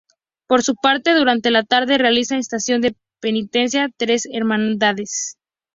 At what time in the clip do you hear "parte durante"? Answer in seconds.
0.81-1.51